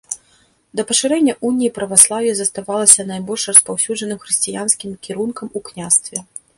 Да 0.79 0.85
пашырэння 0.91 1.33
уніі 1.49 1.69
праваслаўе 1.75 2.31
заставалася 2.41 3.07
найбольш 3.13 3.47
распаўсюджаным 3.53 4.17
хрысціянскім 4.27 4.99
кірункам 5.07 5.47
у 5.61 5.69
княстве. 5.71 6.17